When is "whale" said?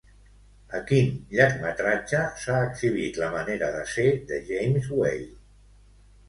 4.97-5.31